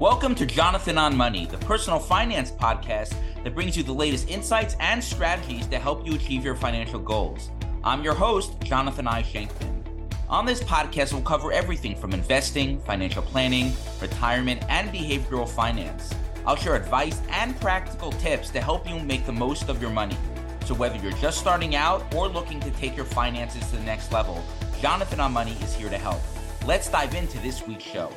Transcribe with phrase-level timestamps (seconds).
[0.00, 4.74] Welcome to Jonathan on Money, the personal finance podcast that brings you the latest insights
[4.80, 7.50] and strategies to help you achieve your financial goals.
[7.84, 9.22] I'm your host, Jonathan I.
[9.22, 9.84] Shenkman.
[10.30, 16.14] On this podcast, we'll cover everything from investing, financial planning, retirement, and behavioral finance.
[16.46, 20.16] I'll share advice and practical tips to help you make the most of your money.
[20.64, 24.12] So, whether you're just starting out or looking to take your finances to the next
[24.12, 24.42] level,
[24.80, 26.22] Jonathan on Money is here to help.
[26.66, 28.10] Let's dive into this week's show.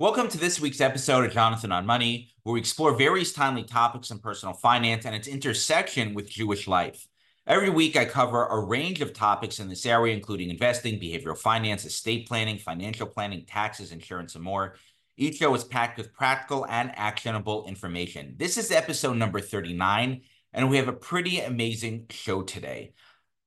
[0.00, 4.12] Welcome to this week's episode of Jonathan on Money, where we explore various timely topics
[4.12, 7.08] in personal finance and its intersection with Jewish life.
[7.48, 11.84] Every week, I cover a range of topics in this area, including investing, behavioral finance,
[11.84, 14.76] estate planning, financial planning, taxes, insurance, and more.
[15.16, 18.36] Each show is packed with practical and actionable information.
[18.36, 20.20] This is episode number 39,
[20.52, 22.92] and we have a pretty amazing show today.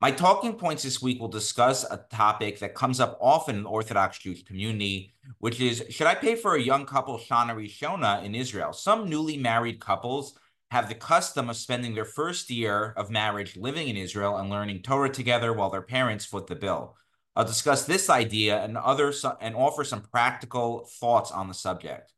[0.01, 3.69] My talking points this week will discuss a topic that comes up often in the
[3.69, 8.33] Orthodox Jewish community, which is should I pay for a young couple Shana Rishona in
[8.33, 8.73] Israel?
[8.73, 10.39] Some newly married couples
[10.71, 14.81] have the custom of spending their first year of marriage living in Israel and learning
[14.81, 16.97] Torah together while their parents foot the bill.
[17.35, 22.11] I'll discuss this idea and other and offer some practical thoughts on the subject.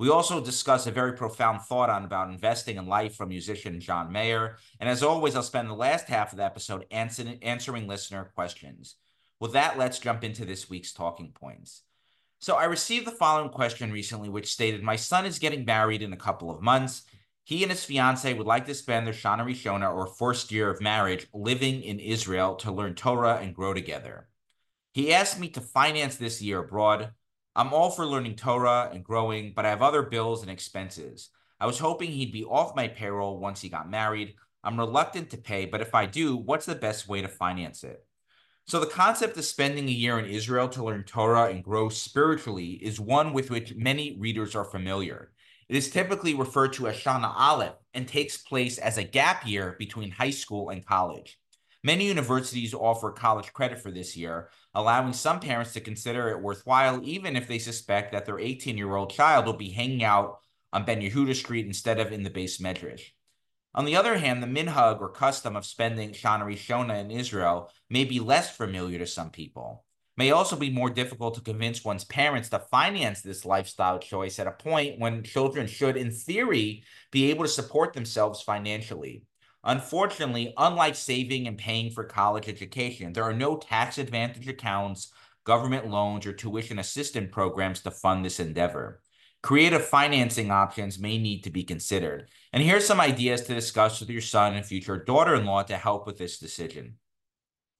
[0.00, 4.10] We also discuss a very profound thought on about investing in life from musician John
[4.10, 4.56] Mayer.
[4.80, 8.96] And as always, I'll spend the last half of the episode answering, answering listener questions.
[9.40, 11.82] With that, let's jump into this week's talking points.
[12.38, 16.14] So I received the following question recently, which stated, My son is getting married in
[16.14, 17.02] a couple of months.
[17.44, 20.80] He and his fiance would like to spend their Shana Rishona or first year of
[20.80, 24.30] marriage living in Israel to learn Torah and grow together.
[24.92, 27.10] He asked me to finance this year abroad.
[27.60, 31.28] I'm all for learning Torah and growing, but I have other bills and expenses.
[31.60, 34.34] I was hoping he'd be off my payroll once he got married.
[34.64, 38.02] I'm reluctant to pay, but if I do, what's the best way to finance it?
[38.66, 42.78] So, the concept of spending a year in Israel to learn Torah and grow spiritually
[42.80, 45.30] is one with which many readers are familiar.
[45.68, 49.76] It is typically referred to as Shana Aleph and takes place as a gap year
[49.78, 51.38] between high school and college.
[51.82, 57.00] Many universities offer college credit for this year, allowing some parents to consider it worthwhile,
[57.02, 60.40] even if they suspect that their 18 year old child will be hanging out
[60.74, 63.12] on Ben Yehuda Street instead of in the beis medrash.
[63.74, 68.04] On the other hand, the minhag or custom of spending Shana Rishona in Israel may
[68.04, 69.84] be less familiar to some people.
[70.18, 74.46] May also be more difficult to convince one's parents to finance this lifestyle choice at
[74.46, 79.22] a point when children should, in theory, be able to support themselves financially.
[79.62, 85.12] Unfortunately, unlike saving and paying for college education, there are no tax advantage accounts,
[85.44, 89.02] government loans, or tuition assistance programs to fund this endeavor.
[89.42, 92.28] Creative financing options may need to be considered.
[92.52, 95.76] And here's some ideas to discuss with your son and future daughter in law to
[95.76, 96.96] help with this decision.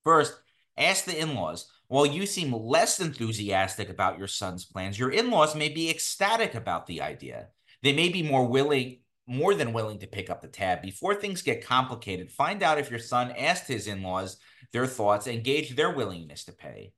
[0.05, 0.35] First,
[0.77, 1.71] ask the in laws.
[1.89, 6.55] While you seem less enthusiastic about your son's plans, your in laws may be ecstatic
[6.55, 7.49] about the idea.
[7.83, 9.00] They may be more willing
[9.31, 10.83] more than willing to pick up the tab.
[10.83, 14.39] Before things get complicated, find out if your son asked his in laws
[14.73, 16.93] their thoughts and gauge their willingness to pay.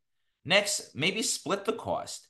[0.45, 2.27] Next, maybe split the cost.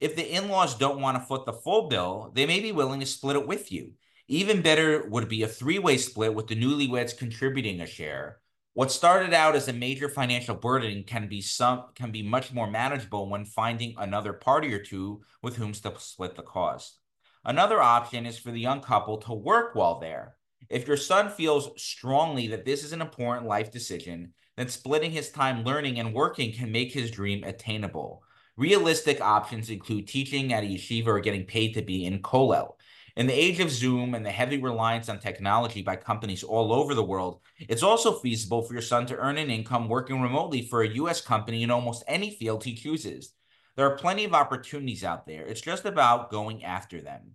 [0.00, 3.00] If the in laws don't want to foot the full bill, they may be willing
[3.00, 3.92] to split it with you.
[4.28, 8.38] Even better would be a three way split with the newlyweds contributing a share.
[8.74, 12.70] What started out as a major financial burden can be some can be much more
[12.70, 16.98] manageable when finding another party or two with whom to split the cost.
[17.44, 20.36] Another option is for the young couple to work while there.
[20.68, 25.30] If your son feels strongly that this is an important life decision, then splitting his
[25.30, 28.22] time learning and working can make his dream attainable.
[28.58, 32.74] Realistic options include teaching at a yeshiva or getting paid to be in kollel.
[33.16, 36.94] In the age of Zoom and the heavy reliance on technology by companies all over
[36.94, 40.82] the world, it's also feasible for your son to earn an income working remotely for
[40.82, 41.22] a U.S.
[41.22, 43.32] company in almost any field he chooses.
[43.76, 45.44] There are plenty of opportunities out there.
[45.44, 47.32] It's just about going after them.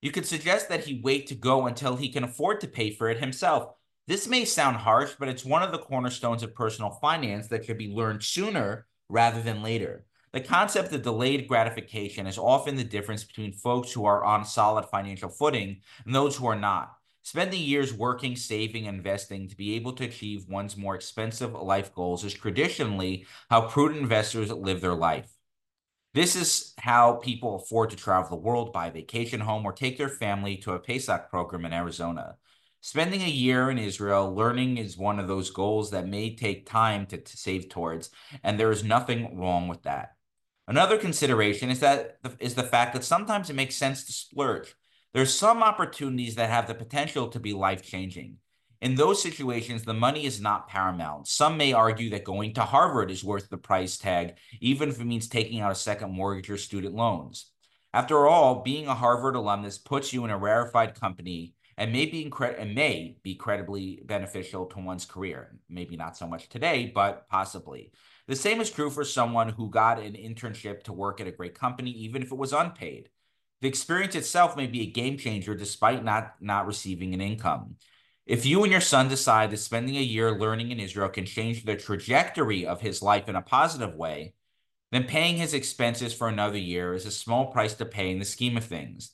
[0.00, 3.08] You could suggest that he wait to go until he can afford to pay for
[3.08, 3.74] it himself.
[4.06, 7.78] This may sound harsh, but it's one of the cornerstones of personal finance that should
[7.78, 10.06] be learned sooner rather than later.
[10.32, 14.84] The concept of delayed gratification is often the difference between folks who are on solid
[14.86, 16.92] financial footing and those who are not.
[17.22, 22.24] Spending years working, saving, investing to be able to achieve one's more expensive life goals
[22.24, 25.37] is traditionally how prudent investors live their life.
[26.14, 29.98] This is how people afford to travel the world, buy a vacation home, or take
[29.98, 32.36] their family to a Pesach program in Arizona.
[32.80, 37.06] Spending a year in Israel learning is one of those goals that may take time
[37.06, 38.10] to, to save towards,
[38.42, 40.16] and there is nothing wrong with that.
[40.66, 44.74] Another consideration is that is the fact that sometimes it makes sense to splurge.
[45.12, 48.36] There's some opportunities that have the potential to be life changing.
[48.80, 51.26] In those situations, the money is not paramount.
[51.26, 55.04] Some may argue that going to Harvard is worth the price tag, even if it
[55.04, 57.50] means taking out a second mortgage or student loans.
[57.92, 62.24] After all, being a Harvard alumnus puts you in a rarefied company and may be,
[62.24, 65.58] incre- and may be credibly beneficial to one's career.
[65.68, 67.92] Maybe not so much today, but possibly.
[68.28, 71.54] The same is true for someone who got an internship to work at a great
[71.54, 73.08] company, even if it was unpaid.
[73.60, 77.76] The experience itself may be a game changer despite not, not receiving an income.
[78.28, 81.64] If you and your son decide that spending a year learning in Israel can change
[81.64, 84.34] the trajectory of his life in a positive way,
[84.92, 88.26] then paying his expenses for another year is a small price to pay in the
[88.26, 89.12] scheme of things.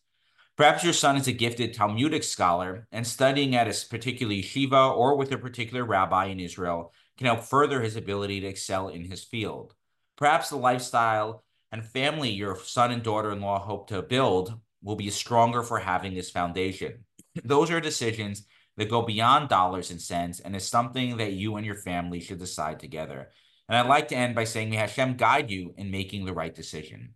[0.56, 5.16] Perhaps your son is a gifted Talmudic scholar, and studying at a particular yeshiva or
[5.16, 9.22] with a particular rabbi in Israel can help further his ability to excel in his
[9.22, 9.74] field.
[10.16, 14.96] Perhaps the lifestyle and family your son and daughter in law hope to build will
[14.96, 17.04] be stronger for having this foundation.
[17.44, 18.44] Those are decisions
[18.76, 22.38] that go beyond dollars and cents and is something that you and your family should
[22.38, 23.30] decide together.
[23.68, 26.54] And I'd like to end by saying, may Hashem guide you in making the right
[26.54, 27.14] decision.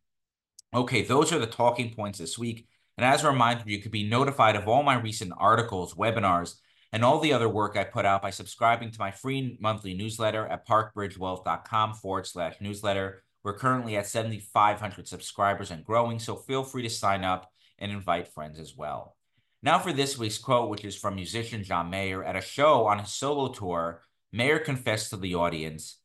[0.75, 2.67] Okay, those are the talking points this week.
[2.97, 6.55] And as a reminder, you could be notified of all my recent articles, webinars,
[6.93, 10.47] and all the other work I put out by subscribing to my free monthly newsletter
[10.47, 13.23] at parkbridgewealth.com forward slash newsletter.
[13.45, 18.29] We're currently at 7,500 subscribers and growing, so feel free to sign up and invite
[18.29, 19.18] friends as well.
[19.63, 22.23] Now for this week's quote, which is from musician John Mayer.
[22.23, 24.03] At a show on his solo tour,
[24.33, 25.99] Mayer confessed to the audience,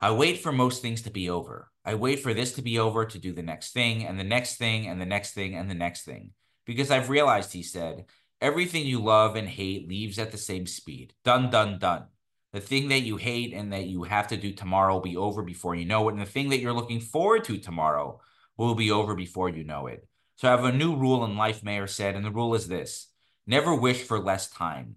[0.00, 1.70] I wait for most things to be over.
[1.84, 4.56] I wait for this to be over to do the next thing and the next
[4.56, 6.32] thing and the next thing and the next thing.
[6.64, 8.06] Because I've realized, he said,
[8.40, 11.14] Everything you love and hate leaves at the same speed.
[11.24, 12.06] Done, done, done.
[12.52, 15.42] The thing that you hate and that you have to do tomorrow will be over
[15.42, 16.12] before you know it.
[16.12, 18.20] And the thing that you're looking forward to tomorrow
[18.56, 20.06] will be over before you know it.
[20.36, 23.08] So I have a new rule in life, Mayer said, and the rule is this
[23.46, 24.96] never wish for less time.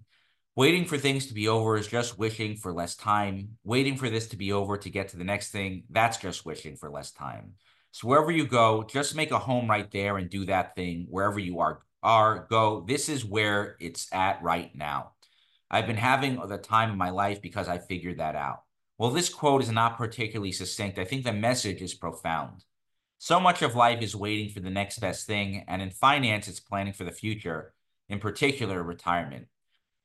[0.56, 3.56] Waiting for things to be over is just wishing for less time.
[3.64, 6.76] Waiting for this to be over to get to the next thing, that's just wishing
[6.76, 7.54] for less time.
[7.92, 11.38] So wherever you go, just make a home right there and do that thing wherever
[11.38, 12.84] you are are go.
[12.86, 15.12] This is where it's at right now.
[15.70, 18.62] I've been having the time of my life because I figured that out.
[18.98, 20.98] Well, this quote is not particularly succinct.
[20.98, 22.64] I think the message is profound.
[23.22, 26.58] So much of life is waiting for the next best thing, and in finance, it's
[26.58, 27.74] planning for the future,
[28.08, 29.48] in particular, retirement.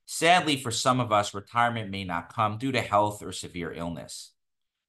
[0.06, 4.34] Sadly, for some of us, retirement may not come due to health or severe illness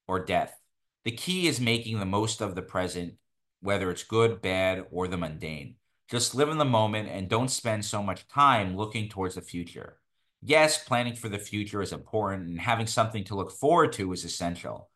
[0.08, 0.58] or death.
[1.04, 3.14] The key is making the most of the present,
[3.60, 5.76] whether it's good, bad, or the mundane.
[6.10, 9.98] Just live in the moment and don't spend so much time looking towards the future.
[10.42, 14.24] Yes, planning for the future is important and having something to look forward to is
[14.24, 14.90] essential.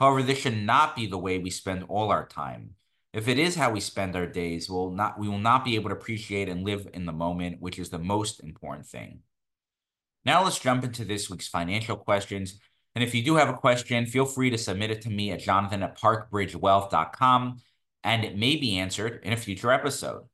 [0.00, 2.70] However, this should not be the way we spend all our time.
[3.12, 5.90] If it is how we spend our days, we'll not, we will not be able
[5.90, 9.20] to appreciate and live in the moment, which is the most important thing.
[10.24, 12.58] Now let's jump into this week's financial questions.
[12.94, 15.40] And if you do have a question, feel free to submit it to me at
[15.40, 17.60] jonathan at parkbridgewealth.com
[18.02, 20.24] and it may be answered in a future episode.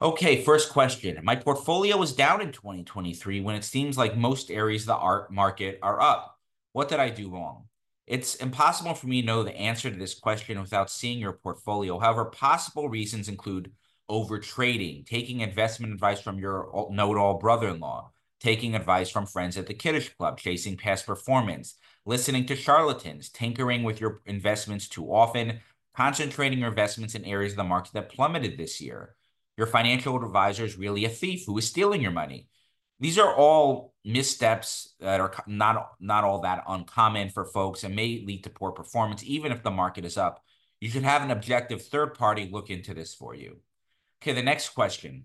[0.00, 1.18] Okay, first question.
[1.22, 5.32] My portfolio was down in 2023 when it seems like most areas of the art
[5.32, 6.38] market are up.
[6.72, 7.67] What did I do wrong?
[8.08, 11.98] It's impossible for me to know the answer to this question without seeing your portfolio.
[11.98, 13.70] However, possible reasons include
[14.10, 18.10] overtrading, taking investment advice from your know-it-all brother-in-law,
[18.40, 21.74] taking advice from friends at the Kiddush Club, chasing past performance,
[22.06, 25.60] listening to charlatans, tinkering with your investments too often,
[25.94, 29.16] concentrating your investments in areas of the market that plummeted this year
[29.58, 32.46] your financial advisor is really a thief who is stealing your money.
[33.00, 38.22] These are all missteps that are not not all that uncommon for folks and may
[38.26, 40.42] lead to poor performance even if the market is up.
[40.80, 43.58] You should have an objective third party look into this for you.
[44.22, 45.24] Okay, the next question.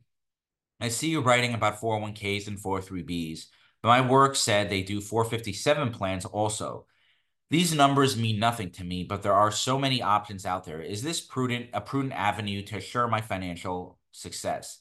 [0.79, 3.45] I see you writing about 401ks and 403bs,
[3.81, 6.87] but my work said they do 457 plans also.
[7.49, 10.81] These numbers mean nothing to me, but there are so many options out there.
[10.81, 14.79] Is this prudent a prudent avenue to assure my financial success.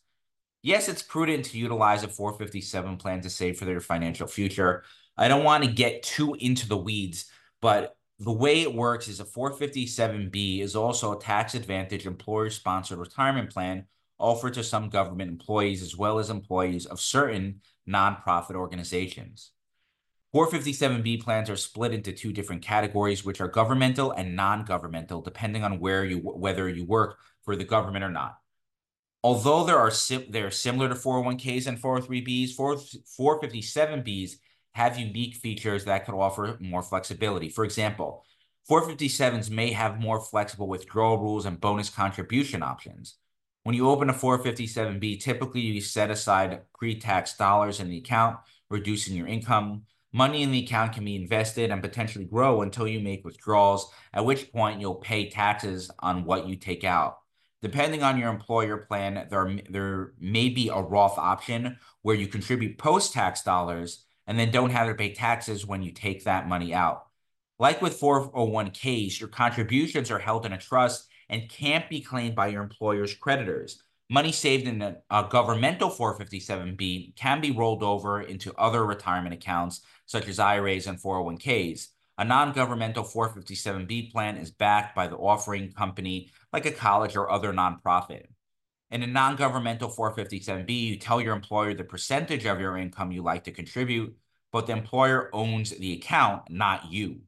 [0.62, 4.84] Yes, it's prudent to utilize a 457 plan to save for their financial future.
[5.16, 9.18] I don't want to get too into the weeds, but the way it works is
[9.18, 13.86] a 457B is also a tax advantage employer sponsored retirement plan
[14.18, 19.50] offered to some government employees as well as employees of certain nonprofit organizations.
[20.32, 25.80] 457B plans are split into two different categories, which are governmental and non-governmental, depending on
[25.80, 28.41] where you whether you work for the government or not
[29.22, 32.76] although there are sim- they're similar to 401ks and 403bs, 4,
[33.18, 34.32] 457bs
[34.72, 37.48] have unique features that could offer more flexibility.
[37.48, 38.24] For example,
[38.70, 43.16] 457s may have more flexible withdrawal rules and bonus contribution options.
[43.64, 48.38] When you open a 457b, typically you set aside pre tax dollars in the account,
[48.70, 49.82] reducing your income.
[50.12, 54.24] Money in the account can be invested and potentially grow until you make withdrawals, at
[54.24, 57.21] which point you'll pay taxes on what you take out.
[57.62, 62.76] Depending on your employer plan, there, there may be a Roth option where you contribute
[62.76, 66.74] post tax dollars and then don't have to pay taxes when you take that money
[66.74, 67.06] out.
[67.58, 72.48] Like with 401ks, your contributions are held in a trust and can't be claimed by
[72.48, 73.80] your employer's creditors.
[74.10, 79.80] Money saved in a, a, governmental 457B can be rolled over into other retirement accounts,
[80.06, 81.88] such as IRAs and 401ks.
[82.18, 87.30] A non governmental 457B plan is backed by the offering company, like a college or
[87.30, 88.26] other nonprofit.
[88.90, 93.22] In a non governmental 457B, you tell your employer the percentage of your income you
[93.22, 94.14] like to contribute,
[94.52, 97.22] but the employer owns the account, not you.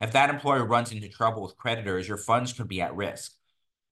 [0.00, 3.32] If that employer runs into trouble with creditors, your funds could be at risk.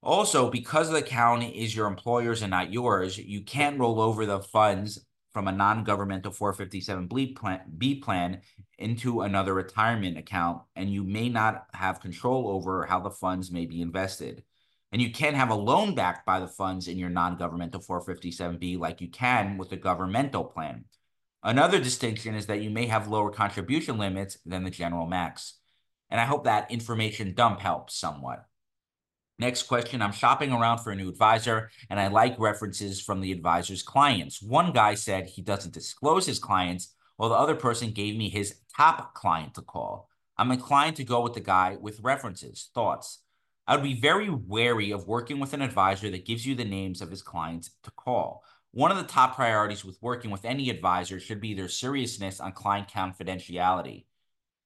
[0.00, 4.40] Also, because the account is your employer's and not yours, you can't roll over the
[4.40, 5.04] funds
[5.38, 8.40] from a non-governmental 457B plan, B plan
[8.76, 13.64] into another retirement account, and you may not have control over how the funds may
[13.64, 14.42] be invested.
[14.90, 19.00] And you can't have a loan backed by the funds in your non-governmental 457B like
[19.00, 20.86] you can with a governmental plan.
[21.44, 25.60] Another distinction is that you may have lower contribution limits than the general max.
[26.10, 28.44] And I hope that information dump helps somewhat.
[29.40, 30.02] Next question.
[30.02, 34.42] I'm shopping around for a new advisor and I like references from the advisor's clients.
[34.42, 38.56] One guy said he doesn't disclose his clients, while the other person gave me his
[38.74, 40.08] top client to call.
[40.36, 42.70] I'm inclined to go with the guy with references.
[42.74, 43.22] Thoughts?
[43.66, 47.02] I would be very wary of working with an advisor that gives you the names
[47.02, 48.42] of his clients to call.
[48.70, 52.52] One of the top priorities with working with any advisor should be their seriousness on
[52.52, 54.04] client confidentiality.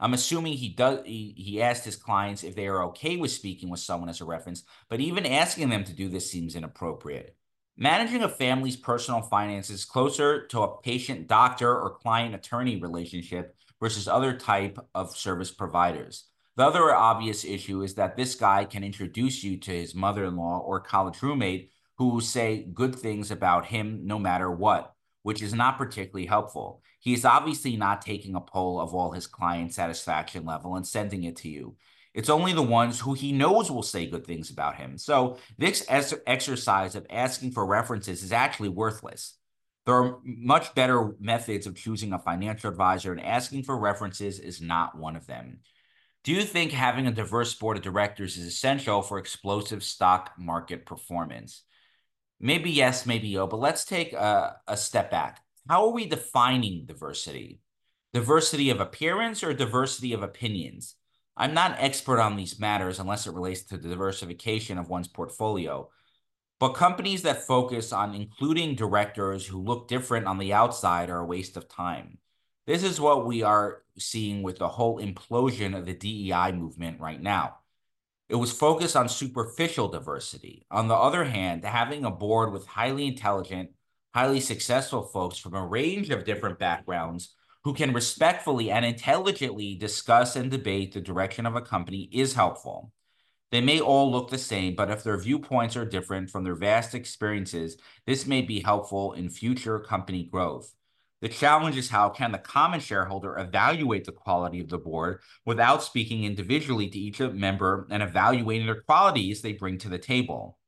[0.02, 1.06] I'm assuming he does.
[1.06, 4.24] He, he asked his clients if they are okay with speaking with someone as a
[4.24, 7.36] reference, but even asking them to do this seems inappropriate.
[7.76, 14.08] Managing a family's personal finances closer to a patient doctor or client attorney relationship versus
[14.08, 16.24] other type of service providers.
[16.56, 20.80] The other obvious issue is that this guy can introduce you to his mother-in-law or
[20.80, 25.78] college roommate who will say good things about him no matter what, which is not
[25.78, 26.82] particularly helpful.
[27.00, 31.24] He is obviously not taking a poll of all his client satisfaction level and sending
[31.24, 31.76] it to you.
[32.14, 34.98] It's only the ones who he knows will say good things about him.
[34.98, 39.38] So this exercise of asking for references is actually worthless.
[39.86, 44.60] There are much better methods of choosing a financial advisor, and asking for references is
[44.60, 45.60] not one of them.
[46.22, 50.86] Do you think having a diverse board of directors is essential for explosive stock market
[50.86, 51.64] performance?
[52.42, 56.86] Maybe yes, maybe no, but let's take a, a step back how are we defining
[56.86, 57.60] diversity?
[58.12, 60.96] Diversity of appearance or diversity of opinions?
[61.36, 65.08] I'm not an expert on these matters unless it relates to the diversification of one's
[65.08, 65.88] portfolio.
[66.60, 71.26] But companies that focus on including directors who look different on the outside are a
[71.26, 72.18] waste of time.
[72.66, 77.20] This is what we are seeing with the whole implosion of the DEI movement right
[77.20, 77.56] now.
[78.32, 80.64] It was focused on superficial diversity.
[80.70, 83.72] On the other hand, having a board with highly intelligent,
[84.14, 87.34] highly successful folks from a range of different backgrounds
[87.64, 92.90] who can respectfully and intelligently discuss and debate the direction of a company is helpful.
[93.50, 96.94] They may all look the same, but if their viewpoints are different from their vast
[96.94, 100.74] experiences, this may be helpful in future company growth.
[101.22, 105.84] The challenge is how can the common shareholder evaluate the quality of the board without
[105.84, 110.58] speaking individually to each member and evaluating their qualities they bring to the table.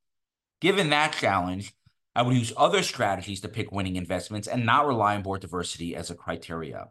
[0.60, 1.74] Given that challenge,
[2.14, 5.96] I would use other strategies to pick winning investments and not rely on board diversity
[5.96, 6.90] as a criteria.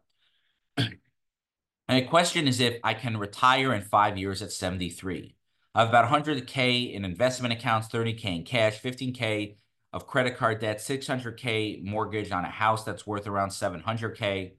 [0.78, 1.00] and
[1.88, 5.38] the question is if I can retire in five years at 73.
[5.74, 9.56] I have about 100K in investment accounts, 30K in cash, 15K
[9.94, 14.54] of credit card debt, 600K mortgage on a house that's worth around 700K.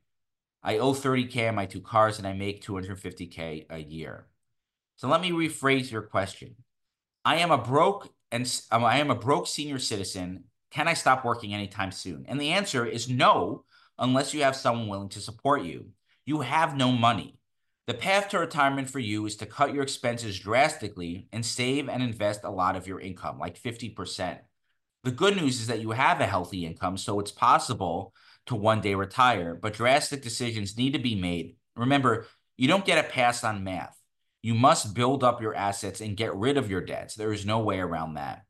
[0.63, 4.29] I owe 30K on my two cars and I make 250K a year.
[4.97, 6.55] So let me rephrase your question.
[7.25, 11.25] I am a broke and um, I am a broke senior citizen can I stop
[11.25, 12.25] working anytime soon?
[12.27, 13.65] And the answer is no,
[13.97, 15.91] unless you have someone willing to support you.
[16.27, 17.39] You have no money.
[17.87, 22.03] The path to retirement for you is to cut your expenses drastically and save and
[22.03, 24.39] invest a lot of your income, like 50%.
[25.05, 28.15] The good news is that you have a healthy income, so it's possible
[28.47, 31.57] to one day retire, but drastic decisions need to be made.
[31.77, 33.99] Remember, you don't get a pass on math.
[34.43, 37.15] You must build up your assets and get rid of your debts.
[37.15, 38.45] There is no way around that.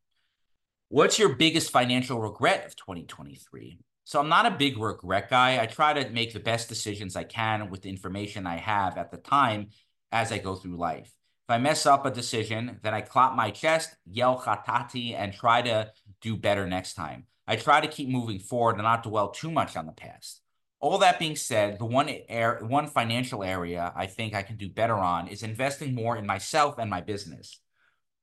[0.91, 3.81] What's your biggest financial regret of 2023?
[4.05, 5.61] So I'm not a big regret guy.
[5.61, 9.11] I try to make the best decisions I can with the information I have at
[9.11, 9.71] the time
[10.13, 11.11] as I go through life.
[11.47, 15.61] If I mess up a decision, then I clap my chest, yell khatati, and try
[15.61, 17.27] to do better next time.
[17.47, 20.41] I try to keep moving forward and not dwell too much on the past.
[20.81, 24.71] All that being said, the one air, one financial area I think I can do
[24.71, 27.61] better on is investing more in myself and my business.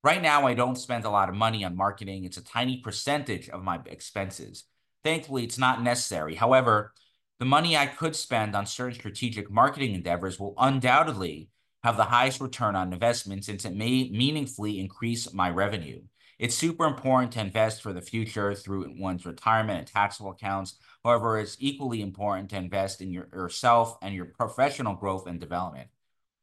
[0.04, 2.26] Right now, I don't spend a lot of money on marketing.
[2.26, 4.64] It's a tiny percentage of my expenses.
[5.04, 6.34] Thankfully, it's not necessary.
[6.34, 6.92] However,
[7.38, 11.50] the money I could spend on certain strategic marketing endeavors will undoubtedly
[11.84, 16.02] have the highest return on investment since it may meaningfully increase my revenue.
[16.38, 20.80] It's super important to invest for the future through one's retirement and taxable accounts.
[21.04, 25.90] However, it's equally important to invest in your, yourself and your professional growth and development.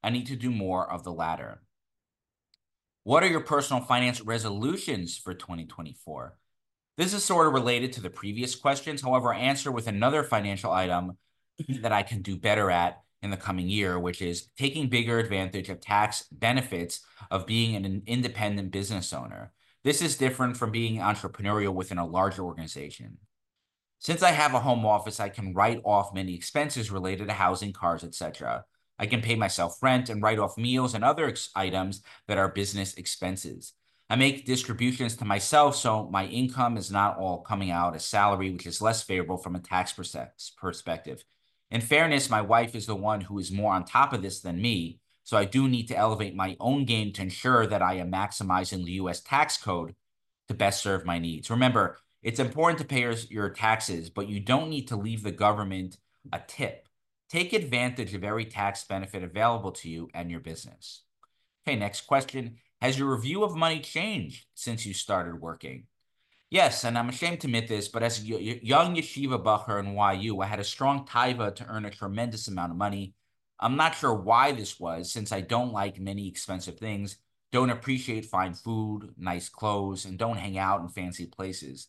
[0.03, 1.63] I need to do more of the latter.
[3.03, 6.37] What are your personal finance resolutions for 2024?
[6.97, 9.03] This is sort of related to the previous questions.
[9.03, 11.17] However, I answer with another financial item
[11.81, 15.69] that I can do better at in the coming year, which is taking bigger advantage
[15.69, 19.53] of tax benefits of being an independent business owner.
[19.85, 23.19] This is different from being entrepreneurial within a larger organization.
[24.01, 27.73] Since I have a home office, I can write off many expenses related to housing,
[27.73, 28.65] cars, etc.
[28.99, 32.95] I can pay myself rent and write off meals and other items that are business
[32.95, 33.73] expenses.
[34.11, 38.51] I make distributions to myself, so my income is not all coming out as salary,
[38.51, 39.93] which is less favorable from a tax
[40.57, 41.25] perspective.
[41.71, 44.61] In fairness, my wife is the one who is more on top of this than
[44.61, 48.11] me, so I do need to elevate my own game to ensure that I am
[48.11, 49.95] maximizing the US tax code
[50.49, 51.51] to best serve my needs.
[51.51, 55.31] Remember, it's important to pay your, your taxes, but you don't need to leave the
[55.31, 55.99] government
[56.33, 56.89] a tip.
[57.29, 61.03] Take advantage of every tax benefit available to you and your business.
[61.67, 62.57] Okay, next question.
[62.81, 65.85] Has your review of money changed since you started working?
[66.51, 70.41] Yes, and I'm ashamed to admit this, but as a young yeshiva bacher in YU,
[70.41, 73.15] I had a strong taiva to earn a tremendous amount of money.
[73.61, 77.19] I'm not sure why this was, since I don't like many expensive things,
[77.53, 81.89] don't appreciate fine food, nice clothes, and don't hang out in fancy places.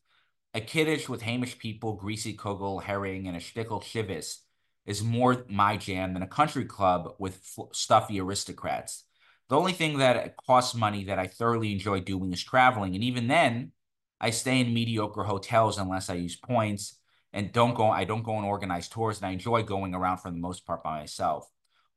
[0.53, 4.39] A kiddush with Hamish people, greasy kugel, herring, and a shtickle shivis
[4.85, 7.39] is more my jam than a country club with
[7.71, 9.05] stuffy aristocrats.
[9.47, 12.95] The only thing that costs money that I thoroughly enjoy doing is traveling.
[12.95, 13.71] And even then,
[14.19, 16.99] I stay in mediocre hotels unless I use points
[17.33, 20.31] and don't go, I don't go on organized tours and I enjoy going around for
[20.31, 21.49] the most part by myself.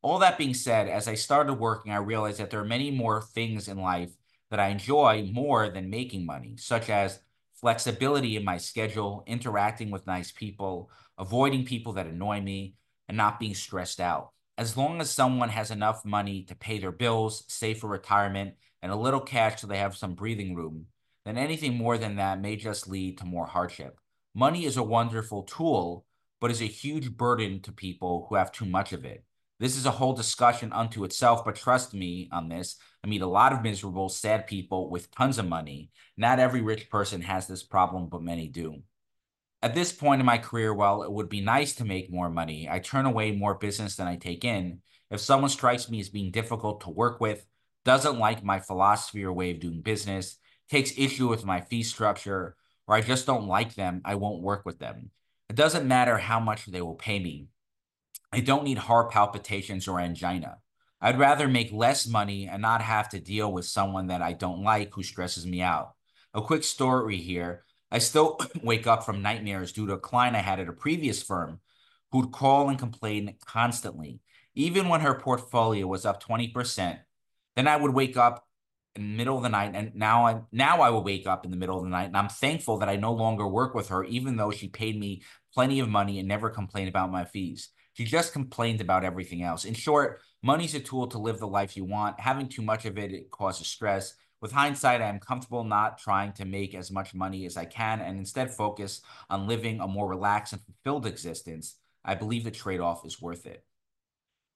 [0.02, 3.22] All that being said, as I started working, I realized that there are many more
[3.22, 4.10] things in life
[4.50, 7.20] that I enjoy more than making money, such as
[7.60, 12.74] flexibility in my schedule, interacting with nice people, avoiding people that annoy me,
[13.08, 16.92] and not being stressed out as long as someone has enough money to pay their
[16.92, 20.86] bills, save for retirement, and a little cash so they have some breathing room,
[21.24, 23.98] then anything more than that may just lead to more hardship.
[24.34, 26.04] Money is a wonderful tool,
[26.40, 29.24] but is a huge burden to people who have too much of it.
[29.60, 32.76] This is a whole discussion unto itself, but trust me on this.
[33.04, 35.90] I meet a lot of miserable, sad people with tons of money.
[36.16, 38.82] Not every rich person has this problem, but many do
[39.62, 42.68] at this point in my career, while it would be nice to make more money,
[42.68, 44.80] I turn away more business than I take in.
[45.10, 47.46] If someone strikes me as being difficult to work with,
[47.84, 50.36] doesn't like my philosophy or way of doing business,
[50.70, 54.64] takes issue with my fee structure, or I just don't like them, I won't work
[54.64, 55.10] with them.
[55.48, 57.48] It doesn't matter how much they will pay me.
[58.32, 60.58] I don't need heart palpitations or angina.
[61.00, 64.62] I'd rather make less money and not have to deal with someone that I don't
[64.62, 65.92] like who stresses me out.
[66.32, 67.64] A quick story here.
[67.90, 71.22] I still wake up from nightmares due to a client I had at a previous
[71.22, 71.60] firm
[72.12, 74.20] who'd call and complain constantly,
[74.54, 76.98] even when her portfolio was up 20%.
[77.56, 78.46] Then I would wake up
[78.94, 81.50] in the middle of the night and now I now I will wake up in
[81.50, 84.04] the middle of the night and I'm thankful that I no longer work with her
[84.04, 85.22] even though she paid me
[85.54, 87.70] plenty of money and never complained about my fees.
[87.94, 89.64] She just complained about everything else.
[89.64, 92.18] In short, money's a tool to live the life you want.
[92.20, 94.14] Having too much of it, it causes stress.
[94.40, 98.00] With hindsight, I am comfortable not trying to make as much money as I can
[98.00, 101.76] and instead focus on living a more relaxed and fulfilled existence.
[102.04, 103.62] I believe the trade off is worth it.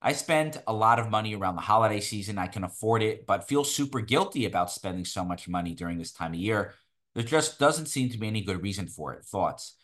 [0.01, 2.37] I spend a lot of money around the holiday season.
[2.37, 6.11] I can afford it, but feel super guilty about spending so much money during this
[6.11, 6.73] time of year.
[7.15, 9.25] There just doesn't seem to be any good reason for it.
[9.25, 9.75] Thoughts?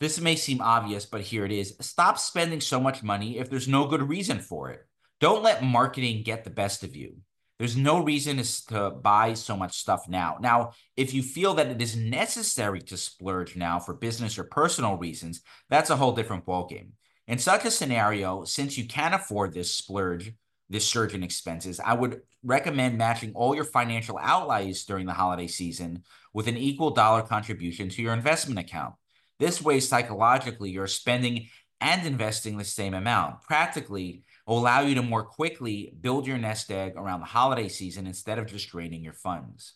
[0.00, 1.74] This may seem obvious, but here it is.
[1.80, 4.86] Stop spending so much money if there's no good reason for it.
[5.18, 7.16] Don't let marketing get the best of you.
[7.58, 10.36] There's no reason to buy so much stuff now.
[10.40, 14.96] Now, if you feel that it is necessary to splurge now for business or personal
[14.96, 16.90] reasons, that's a whole different ballgame.
[17.28, 20.32] In such a scenario, since you can't afford this splurge,
[20.70, 25.46] this surge in expenses, I would recommend matching all your financial outlays during the holiday
[25.46, 28.94] season with an equal dollar contribution to your investment account.
[29.38, 31.48] This way, psychologically, you're spending
[31.82, 33.42] and investing the same amount.
[33.42, 38.06] Practically, will allow you to more quickly build your nest egg around the holiday season
[38.06, 39.74] instead of just draining your funds.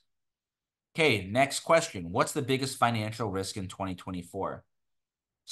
[0.97, 2.13] Okay, next question.
[2.13, 4.65] What's the biggest financial risk in 2024?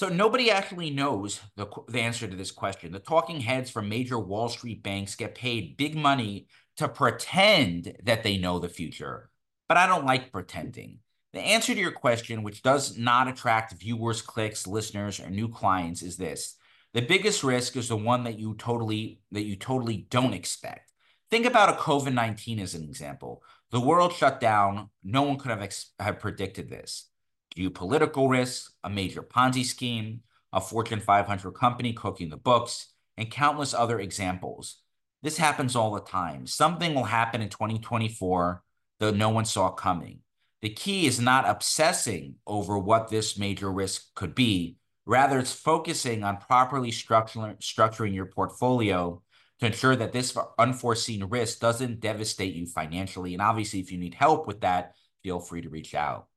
[0.01, 2.91] So nobody actually knows the, the answer to this question.
[2.91, 6.47] The talking heads from major Wall Street banks get paid big money
[6.79, 9.29] to pretend that they know the future.
[9.69, 11.01] But I don't like pretending.
[11.35, 16.01] The answer to your question, which does not attract viewers, clicks, listeners, or new clients,
[16.01, 16.57] is this.
[16.95, 20.95] The biggest risk is the one that you totally that you totally don't expect.
[21.31, 23.43] Think about a COVID-19 as an example.
[23.71, 24.89] The world shut down.
[25.05, 27.10] No one could have, have predicted this.
[27.57, 30.21] Geopolitical risks, a major Ponzi scheme,
[30.53, 34.79] a Fortune 500 company cooking the books, and countless other examples.
[35.23, 36.47] This happens all the time.
[36.47, 38.63] Something will happen in 2024
[39.01, 40.21] that no one saw coming.
[40.63, 44.77] The key is not obsessing over what this major risk could be.
[45.07, 49.23] Rather, it's focusing on properly structuring, structuring your portfolio
[49.59, 53.35] to ensure that this unforeseen risk doesn't devastate you financially.
[53.35, 56.30] And obviously, if you need help with that, feel free to reach out.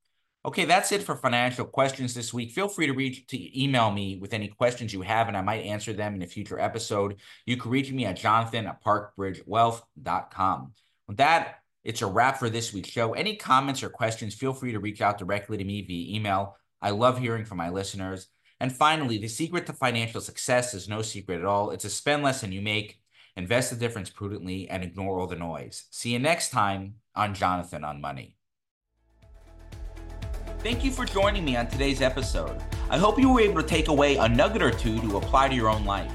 [0.45, 2.51] Okay, that's it for financial questions this week.
[2.51, 5.63] Feel free to reach to email me with any questions you have, and I might
[5.63, 7.21] answer them in a future episode.
[7.45, 10.73] You can reach me at jonathan at parkbridgewealth.com.
[11.07, 13.13] With that, it's a wrap for this week's show.
[13.13, 16.57] Any comments or questions, feel free to reach out directly to me via email.
[16.81, 18.27] I love hearing from my listeners.
[18.59, 21.71] And finally, the secret to financial success is no secret at all.
[21.71, 22.99] It's a spend less than you make,
[23.37, 25.85] invest the difference prudently, and ignore all the noise.
[25.89, 28.35] See you next time on Jonathan on Money.
[30.63, 32.57] Thank you for joining me on today's episode.
[32.89, 35.55] I hope you were able to take away a nugget or two to apply to
[35.55, 36.09] your own life.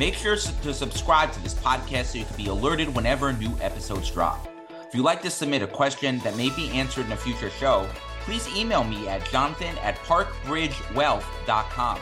[0.00, 4.10] Make sure to subscribe to this podcast so you can be alerted whenever new episodes
[4.10, 4.48] drop.
[4.88, 7.88] If you'd like to submit a question that may be answered in a future show,
[8.22, 12.00] please email me at jonathan at parkbridgewealth.com.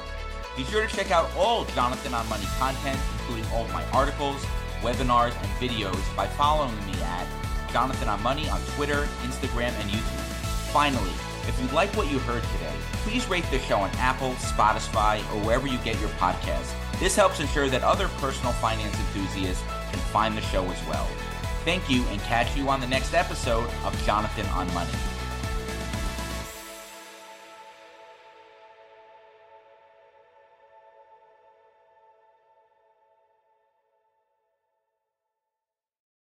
[0.56, 4.42] Be sure to check out all Jonathan on Money content, including all of my articles,
[4.80, 7.26] webinars, and videos by following me at
[7.70, 10.24] Jonathan on Money on Twitter, Instagram, and YouTube.
[10.72, 11.12] Finally,
[11.48, 15.44] if you like what you heard today, please rate the show on Apple, Spotify, or
[15.44, 16.72] wherever you get your podcasts.
[16.98, 21.06] This helps ensure that other personal finance enthusiasts can find the show as well.
[21.64, 24.92] Thank you and catch you on the next episode of Jonathan on Money.